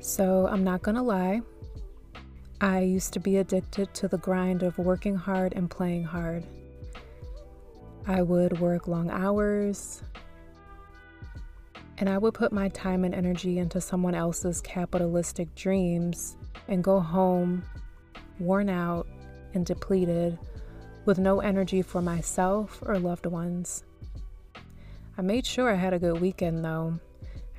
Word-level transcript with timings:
So, 0.00 0.46
I'm 0.46 0.62
not 0.62 0.82
gonna 0.82 1.02
lie. 1.02 1.40
I 2.60 2.80
used 2.80 3.12
to 3.14 3.20
be 3.20 3.38
addicted 3.38 3.94
to 3.94 4.08
the 4.08 4.18
grind 4.18 4.62
of 4.62 4.76
working 4.76 5.16
hard 5.16 5.54
and 5.54 5.70
playing 5.70 6.04
hard. 6.04 6.44
I 8.06 8.20
would 8.22 8.60
work 8.60 8.88
long 8.88 9.10
hours, 9.10 10.02
and 11.98 12.08
I 12.08 12.18
would 12.18 12.34
put 12.34 12.52
my 12.52 12.68
time 12.68 13.04
and 13.04 13.14
energy 13.14 13.58
into 13.58 13.80
someone 13.80 14.14
else's 14.14 14.60
capitalistic 14.60 15.54
dreams 15.54 16.36
and 16.68 16.84
go 16.84 17.00
home 17.00 17.64
worn 18.38 18.68
out 18.68 19.06
and 19.54 19.66
depleted 19.66 20.38
with 21.04 21.18
no 21.18 21.40
energy 21.40 21.82
for 21.82 22.00
myself 22.00 22.82
or 22.86 22.98
loved 22.98 23.26
ones. 23.26 23.84
I 25.18 25.22
made 25.22 25.44
sure 25.44 25.70
I 25.70 25.76
had 25.76 25.92
a 25.92 25.98
good 25.98 26.20
weekend 26.20 26.64
though. 26.64 26.98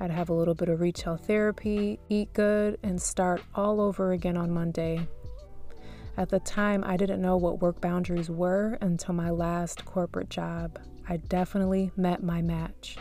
I'd 0.00 0.10
have 0.10 0.28
a 0.28 0.34
little 0.34 0.54
bit 0.54 0.68
of 0.68 0.80
retail 0.80 1.16
therapy, 1.16 2.00
eat 2.08 2.32
good, 2.32 2.78
and 2.82 3.00
start 3.00 3.42
all 3.54 3.80
over 3.80 4.12
again 4.12 4.36
on 4.36 4.50
Monday. 4.50 5.06
At 6.16 6.28
the 6.28 6.40
time, 6.40 6.84
I 6.84 6.96
didn't 6.96 7.22
know 7.22 7.36
what 7.36 7.60
work 7.60 7.80
boundaries 7.80 8.30
were 8.30 8.78
until 8.80 9.14
my 9.14 9.30
last 9.30 9.84
corporate 9.84 10.30
job. 10.30 10.78
I 11.08 11.18
definitely 11.18 11.90
met 11.96 12.22
my 12.22 12.42
match. 12.42 12.96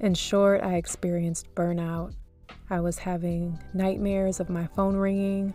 In 0.00 0.14
short, 0.14 0.62
I 0.62 0.74
experienced 0.74 1.54
burnout. 1.54 2.14
I 2.68 2.80
was 2.80 2.98
having 2.98 3.58
nightmares 3.74 4.40
of 4.40 4.50
my 4.50 4.66
phone 4.66 4.96
ringing, 4.96 5.54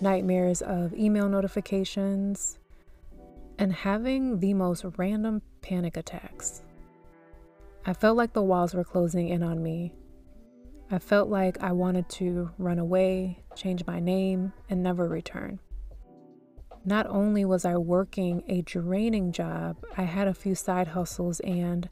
nightmares 0.00 0.62
of 0.62 0.94
email 0.94 1.28
notifications, 1.28 2.58
and 3.58 3.72
having 3.72 4.40
the 4.40 4.54
most 4.54 4.84
random 4.96 5.42
panic 5.60 5.96
attacks. 5.96 6.62
I 7.84 7.92
felt 7.92 8.16
like 8.16 8.32
the 8.32 8.42
walls 8.42 8.74
were 8.74 8.84
closing 8.84 9.28
in 9.28 9.42
on 9.42 9.62
me. 9.62 9.92
I 10.90 10.98
felt 10.98 11.28
like 11.28 11.62
I 11.62 11.72
wanted 11.72 12.08
to 12.10 12.50
run 12.56 12.78
away, 12.78 13.40
change 13.54 13.86
my 13.86 14.00
name, 14.00 14.52
and 14.70 14.82
never 14.82 15.08
return. 15.08 15.60
Not 16.84 17.06
only 17.06 17.44
was 17.44 17.66
I 17.66 17.76
working 17.76 18.42
a 18.48 18.62
draining 18.62 19.32
job, 19.32 19.76
I 19.98 20.04
had 20.04 20.28
a 20.28 20.32
few 20.32 20.54
side 20.54 20.88
hustles 20.88 21.40
and 21.40 21.90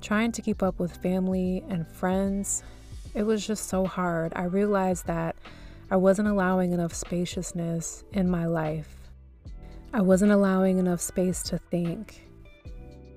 trying 0.00 0.32
to 0.32 0.42
keep 0.42 0.62
up 0.62 0.80
with 0.80 0.96
family 0.96 1.62
and 1.68 1.86
friends. 1.86 2.64
It 3.14 3.24
was 3.24 3.46
just 3.46 3.68
so 3.68 3.84
hard. 3.86 4.32
I 4.34 4.44
realized 4.44 5.06
that 5.06 5.36
I 5.90 5.96
wasn't 5.96 6.28
allowing 6.28 6.72
enough 6.72 6.94
spaciousness 6.94 8.04
in 8.12 8.30
my 8.30 8.46
life. 8.46 8.96
I 9.92 10.00
wasn't 10.00 10.32
allowing 10.32 10.78
enough 10.78 11.02
space 11.02 11.42
to 11.44 11.58
think, 11.58 12.26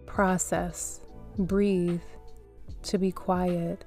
process, 0.06 1.00
breathe, 1.38 2.02
to 2.84 2.98
be 2.98 3.12
quiet 3.12 3.86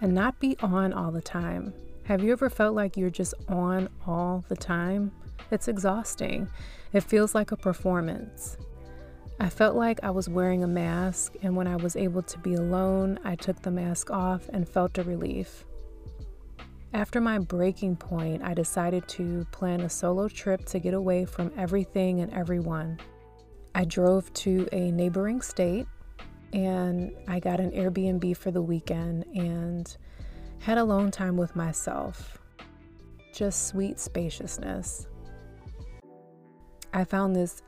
and 0.00 0.12
not 0.12 0.40
be 0.40 0.56
on 0.60 0.92
all 0.92 1.12
the 1.12 1.22
time. 1.22 1.72
Have 2.04 2.22
you 2.22 2.32
ever 2.32 2.50
felt 2.50 2.74
like 2.74 2.96
you're 2.96 3.10
just 3.10 3.34
on 3.48 3.88
all 4.06 4.44
the 4.48 4.56
time? 4.56 5.12
It's 5.50 5.68
exhausting. 5.68 6.48
It 6.92 7.02
feels 7.02 7.34
like 7.34 7.52
a 7.52 7.56
performance. 7.56 8.56
I 9.38 9.50
felt 9.50 9.76
like 9.76 10.02
I 10.02 10.10
was 10.10 10.28
wearing 10.28 10.64
a 10.64 10.68
mask, 10.68 11.34
and 11.42 11.54
when 11.56 11.66
I 11.66 11.76
was 11.76 11.94
able 11.94 12.22
to 12.22 12.38
be 12.38 12.54
alone, 12.54 13.18
I 13.22 13.36
took 13.36 13.60
the 13.60 13.70
mask 13.70 14.10
off 14.10 14.48
and 14.48 14.68
felt 14.68 14.96
a 14.96 15.02
relief. 15.02 15.64
After 16.94 17.20
my 17.20 17.38
breaking 17.38 17.96
point, 17.96 18.42
I 18.42 18.54
decided 18.54 19.06
to 19.08 19.44
plan 19.52 19.82
a 19.82 19.90
solo 19.90 20.28
trip 20.28 20.64
to 20.66 20.78
get 20.78 20.94
away 20.94 21.26
from 21.26 21.52
everything 21.56 22.20
and 22.20 22.32
everyone. 22.32 22.98
I 23.74 23.84
drove 23.84 24.32
to 24.34 24.66
a 24.72 24.90
neighboring 24.90 25.42
state 25.42 25.86
and 26.54 27.12
I 27.28 27.40
got 27.40 27.60
an 27.60 27.72
Airbnb 27.72 28.34
for 28.38 28.50
the 28.50 28.62
weekend 28.62 29.26
and 29.34 29.94
had 30.60 30.78
alone 30.78 31.10
time 31.10 31.36
with 31.36 31.54
myself. 31.54 32.38
Just 33.34 33.68
sweet 33.68 34.00
spaciousness. 34.00 35.06
I 36.94 37.04
found 37.04 37.36
this 37.36 37.62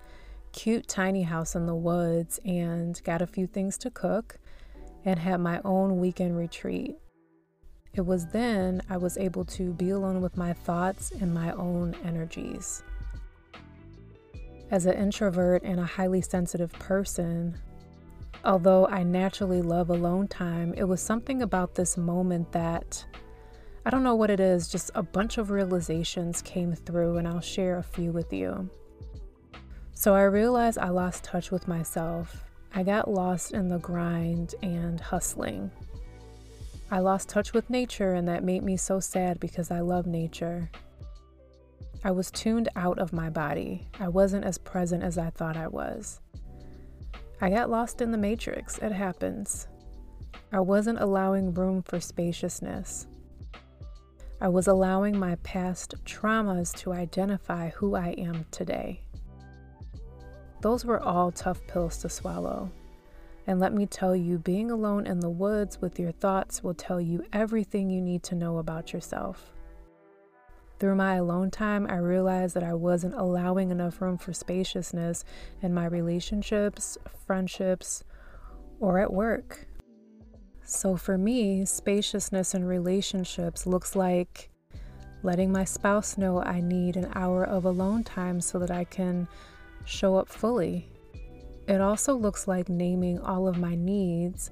cute 0.52 0.88
tiny 0.88 1.22
house 1.22 1.54
in 1.54 1.66
the 1.66 1.74
woods 1.74 2.38
and 2.44 3.00
got 3.04 3.22
a 3.22 3.26
few 3.26 3.46
things 3.46 3.78
to 3.78 3.90
cook 3.90 4.38
and 5.04 5.18
had 5.18 5.40
my 5.40 5.60
own 5.64 5.98
weekend 5.98 6.36
retreat. 6.36 6.96
It 7.94 8.06
was 8.06 8.26
then 8.26 8.82
I 8.90 8.96
was 8.96 9.16
able 9.16 9.44
to 9.46 9.72
be 9.72 9.90
alone 9.90 10.20
with 10.20 10.36
my 10.36 10.52
thoughts 10.52 11.12
and 11.20 11.32
my 11.32 11.52
own 11.52 11.96
energies. 12.04 12.82
As 14.70 14.86
an 14.86 14.94
introvert 14.94 15.62
and 15.62 15.80
a 15.80 15.84
highly 15.84 16.20
sensitive 16.20 16.72
person, 16.72 17.58
Although 18.44 18.86
I 18.86 19.02
naturally 19.02 19.62
love 19.62 19.90
alone 19.90 20.28
time, 20.28 20.72
it 20.76 20.84
was 20.84 21.00
something 21.00 21.42
about 21.42 21.74
this 21.74 21.96
moment 21.96 22.52
that 22.52 23.04
I 23.84 23.90
don't 23.90 24.04
know 24.04 24.14
what 24.14 24.30
it 24.30 24.38
is, 24.38 24.68
just 24.68 24.90
a 24.94 25.02
bunch 25.02 25.38
of 25.38 25.50
realizations 25.50 26.40
came 26.42 26.74
through, 26.74 27.16
and 27.16 27.26
I'll 27.26 27.40
share 27.40 27.78
a 27.78 27.82
few 27.82 28.12
with 28.12 28.32
you. 28.32 28.70
So 29.98 30.14
I 30.14 30.22
realized 30.22 30.78
I 30.78 30.90
lost 30.90 31.24
touch 31.24 31.50
with 31.50 31.66
myself. 31.66 32.44
I 32.72 32.84
got 32.84 33.10
lost 33.10 33.50
in 33.50 33.66
the 33.66 33.80
grind 33.80 34.54
and 34.62 35.00
hustling. 35.00 35.72
I 36.88 37.00
lost 37.00 37.28
touch 37.28 37.52
with 37.52 37.68
nature, 37.68 38.14
and 38.14 38.28
that 38.28 38.44
made 38.44 38.62
me 38.62 38.76
so 38.76 39.00
sad 39.00 39.40
because 39.40 39.72
I 39.72 39.80
love 39.80 40.06
nature. 40.06 40.70
I 42.04 42.12
was 42.12 42.30
tuned 42.30 42.68
out 42.76 43.00
of 43.00 43.12
my 43.12 43.28
body. 43.28 43.88
I 43.98 44.06
wasn't 44.06 44.44
as 44.44 44.56
present 44.56 45.02
as 45.02 45.18
I 45.18 45.30
thought 45.30 45.56
I 45.56 45.66
was. 45.66 46.20
I 47.40 47.50
got 47.50 47.68
lost 47.68 48.00
in 48.00 48.12
the 48.12 48.18
matrix. 48.18 48.78
It 48.78 48.92
happens. 48.92 49.66
I 50.52 50.60
wasn't 50.60 51.00
allowing 51.00 51.54
room 51.54 51.82
for 51.82 51.98
spaciousness. 51.98 53.08
I 54.40 54.46
was 54.46 54.68
allowing 54.68 55.18
my 55.18 55.34
past 55.42 55.96
traumas 56.04 56.72
to 56.76 56.92
identify 56.92 57.70
who 57.70 57.96
I 57.96 58.10
am 58.10 58.46
today. 58.52 59.02
Those 60.60 60.84
were 60.84 61.00
all 61.00 61.30
tough 61.30 61.60
pills 61.66 61.98
to 61.98 62.08
swallow. 62.08 62.70
And 63.46 63.60
let 63.60 63.72
me 63.72 63.86
tell 63.86 64.14
you, 64.14 64.38
being 64.38 64.70
alone 64.70 65.06
in 65.06 65.20
the 65.20 65.30
woods 65.30 65.80
with 65.80 65.98
your 65.98 66.12
thoughts 66.12 66.62
will 66.62 66.74
tell 66.74 67.00
you 67.00 67.24
everything 67.32 67.88
you 67.88 68.00
need 68.00 68.22
to 68.24 68.34
know 68.34 68.58
about 68.58 68.92
yourself. 68.92 69.52
Through 70.78 70.96
my 70.96 71.14
alone 71.14 71.50
time, 71.50 71.86
I 71.88 71.96
realized 71.96 72.54
that 72.54 72.62
I 72.62 72.74
wasn't 72.74 73.14
allowing 73.14 73.70
enough 73.70 74.00
room 74.00 74.18
for 74.18 74.32
spaciousness 74.32 75.24
in 75.62 75.74
my 75.74 75.86
relationships, 75.86 76.98
friendships, 77.26 78.04
or 78.78 78.98
at 78.98 79.12
work. 79.12 79.66
So 80.62 80.96
for 80.96 81.16
me, 81.16 81.64
spaciousness 81.64 82.54
in 82.54 82.64
relationships 82.64 83.66
looks 83.66 83.96
like 83.96 84.50
letting 85.22 85.50
my 85.50 85.64
spouse 85.64 86.18
know 86.18 86.42
I 86.42 86.60
need 86.60 86.96
an 86.96 87.10
hour 87.14 87.42
of 87.42 87.64
alone 87.64 88.04
time 88.04 88.40
so 88.40 88.58
that 88.58 88.70
I 88.70 88.84
can 88.84 89.26
show 89.84 90.16
up 90.16 90.28
fully. 90.28 90.88
It 91.66 91.80
also 91.80 92.14
looks 92.14 92.48
like 92.48 92.68
naming 92.68 93.18
all 93.20 93.46
of 93.46 93.58
my 93.58 93.74
needs 93.74 94.50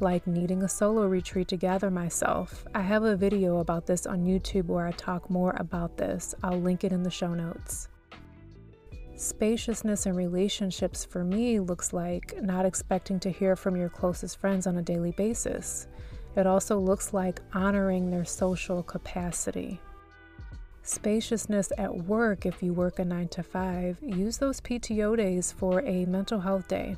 like 0.00 0.26
needing 0.26 0.62
a 0.62 0.68
solo 0.68 1.06
retreat 1.06 1.48
to 1.48 1.56
gather 1.56 1.90
myself. 1.90 2.66
I 2.74 2.82
have 2.82 3.04
a 3.04 3.16
video 3.16 3.58
about 3.58 3.86
this 3.86 4.06
on 4.06 4.24
YouTube 4.24 4.66
where 4.66 4.86
I 4.86 4.92
talk 4.92 5.30
more 5.30 5.54
about 5.58 5.96
this. 5.96 6.34
I'll 6.42 6.60
link 6.60 6.84
it 6.84 6.92
in 6.92 7.02
the 7.02 7.10
show 7.10 7.34
notes. 7.34 7.88
Spaciousness 9.16 10.04
in 10.04 10.14
relationships 10.14 11.04
for 11.04 11.24
me 11.24 11.58
looks 11.58 11.92
like 11.94 12.34
not 12.42 12.66
expecting 12.66 13.18
to 13.20 13.30
hear 13.30 13.56
from 13.56 13.76
your 13.76 13.88
closest 13.88 14.38
friends 14.38 14.66
on 14.66 14.76
a 14.76 14.82
daily 14.82 15.12
basis. 15.12 15.86
It 16.36 16.46
also 16.46 16.78
looks 16.78 17.14
like 17.14 17.40
honoring 17.54 18.10
their 18.10 18.26
social 18.26 18.82
capacity. 18.82 19.80
Spaciousness 20.86 21.72
at 21.78 22.04
work, 22.04 22.46
if 22.46 22.62
you 22.62 22.72
work 22.72 23.00
a 23.00 23.04
9 23.04 23.26
to 23.28 23.42
5, 23.42 23.98
use 24.02 24.38
those 24.38 24.60
PTO 24.60 25.16
days 25.16 25.50
for 25.50 25.80
a 25.80 26.06
mental 26.06 26.38
health 26.38 26.68
day. 26.68 26.96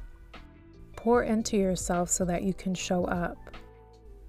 Pour 0.94 1.23
into 1.23 1.56
yourself 1.56 2.11
so 2.11 2.26
that 2.26 2.43
you 2.43 2.52
can 2.52 2.75
show 2.75 3.06
up. 3.06 3.38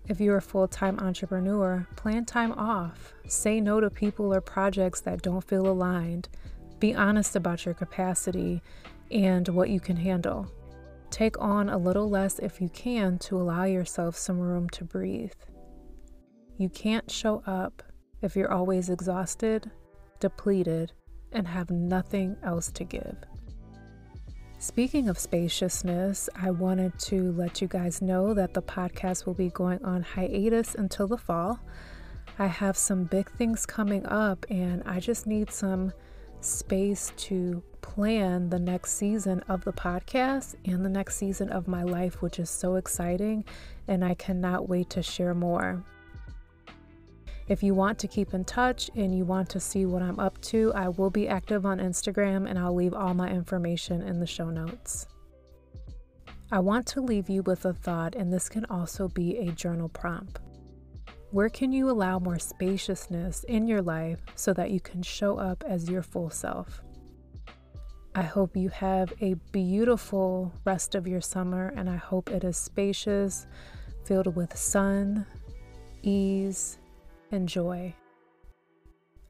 If 0.08 0.22
you're 0.22 0.38
a 0.38 0.42
full 0.42 0.70
time 0.70 0.98
entrepreneur, 1.00 1.86
plan 1.98 2.24
time 2.24 2.54
off. 2.54 3.14
Say 3.28 3.60
no 3.60 3.82
to 3.82 3.90
people 3.90 4.34
or 4.34 4.40
projects 4.40 5.02
that 5.02 5.24
don't 5.24 5.44
feel 5.44 5.68
aligned. 5.68 6.30
Be 6.80 6.96
honest 6.96 7.36
about 7.36 7.66
your 7.66 7.74
capacity 7.74 8.62
and 9.12 9.46
what 9.50 9.70
you 9.70 9.82
can 9.82 9.98
handle. 9.98 10.50
Take 11.10 11.38
on 11.38 11.68
a 11.68 11.78
little 11.78 12.10
less 12.10 12.40
if 12.40 12.62
you 12.62 12.70
can 12.70 13.20
to 13.20 13.36
allow 13.36 13.66
yourself 13.66 14.16
some 14.16 14.40
room 14.40 14.70
to 14.70 14.86
breathe. 14.86 15.34
You 16.58 16.70
can't 16.70 17.12
show 17.12 17.44
up 17.46 17.84
if 18.22 18.36
you're 18.36 18.52
always 18.52 18.90
exhausted, 18.90 19.70
depleted, 20.20 20.92
and 21.32 21.48
have 21.48 21.70
nothing 21.70 22.36
else 22.44 22.72
to 22.72 22.84
give. 22.84 23.16
Speaking 24.62 25.08
of 25.08 25.18
spaciousness, 25.18 26.30
I 26.36 26.52
wanted 26.52 26.98
to 27.00 27.32
let 27.32 27.62
you 27.62 27.68
guys 27.68 28.02
know 28.02 28.34
that 28.34 28.54
the 28.54 28.62
podcast 28.62 29.26
will 29.26 29.34
be 29.34 29.50
going 29.50 29.84
on 29.86 30.04
hiatus 30.04 30.76
until 30.76 31.08
the 31.08 31.18
fall. 31.18 31.60
I 32.38 32.48
have 32.48 32.76
some 32.76 33.06
big 33.06 33.32
things 33.32 33.66
coming 33.66 34.06
up, 34.06 34.46
and 34.50 34.84
I 34.86 35.00
just 35.00 35.28
need 35.28 35.50
some 35.50 35.94
space 36.42 37.14
to 37.16 37.64
plan 37.82 38.50
the 38.50 38.60
next 38.60 38.94
season 38.94 39.42
of 39.48 39.64
the 39.64 39.74
podcast 39.74 40.56
and 40.66 40.86
the 40.86 40.90
next 40.90 41.16
season 41.16 41.50
of 41.50 41.68
my 41.68 41.84
life, 41.84 42.22
which 42.22 42.38
is 42.38 42.50
so 42.50 42.76
exciting, 42.76 43.46
and 43.88 44.04
I 44.04 44.14
cannot 44.14 44.68
wait 44.68 44.90
to 44.92 45.02
share 45.02 45.34
more. 45.34 45.84
If 47.50 47.64
you 47.64 47.74
want 47.74 47.98
to 48.00 48.08
keep 48.08 48.36
in 48.36 48.46
touch 48.46 48.92
and 48.96 49.14
you 49.18 49.26
want 49.26 49.50
to 49.50 49.60
see 49.60 49.88
what 49.88 50.04
I'm 50.04 50.20
up 50.20 50.40
to, 50.42 50.72
I 50.76 50.88
will 50.88 51.10
be 51.10 51.28
active 51.28 51.66
on 51.66 51.80
Instagram 51.80 52.48
and 52.48 52.60
I'll 52.60 52.76
leave 52.76 52.94
all 52.94 53.16
my 53.16 53.28
information 53.28 54.04
in 54.04 54.20
the 54.20 54.28
show 54.28 54.52
notes. 54.52 55.08
I 56.52 56.60
want 56.60 56.86
to 56.88 57.02
leave 57.02 57.28
you 57.28 57.42
with 57.44 57.66
a 57.66 57.74
thought, 57.74 58.16
and 58.16 58.32
this 58.32 58.50
can 58.50 58.66
also 58.66 59.08
be 59.08 59.38
a 59.38 59.52
journal 59.52 59.90
prompt. 59.90 60.40
Where 61.32 61.50
can 61.50 61.72
you 61.72 61.90
allow 61.90 62.20
more 62.20 62.40
spaciousness 62.40 63.44
in 63.46 63.68
your 63.68 63.82
life 63.82 64.20
so 64.36 64.54
that 64.54 64.72
you 64.72 64.80
can 64.80 65.02
show 65.02 65.38
up 65.38 65.64
as 65.68 65.90
your 65.90 66.02
full 66.04 66.30
self? 66.30 66.82
I 68.16 68.24
hope 68.24 68.56
you 68.58 68.70
have 68.70 69.14
a 69.22 69.36
beautiful 69.52 70.52
rest 70.66 70.94
of 70.94 71.08
your 71.08 71.22
summer, 71.22 71.72
and 71.76 71.90
I 71.90 71.98
hope 71.98 72.30
it 72.30 72.44
is 72.44 72.58
spacious, 72.58 73.48
filled 74.06 74.36
with 74.36 74.58
sun, 74.58 75.26
ease, 76.02 76.80
and 77.32 77.48
joy. 77.48 77.94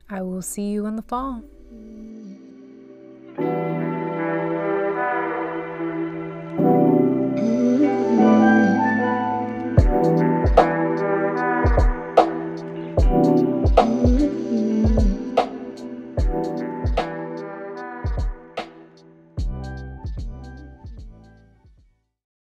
I 0.10 0.22
will 0.22 0.42
see 0.42 0.70
you 0.70 0.86
in 0.86 0.96
the 0.96 1.02
fall. 1.04 1.44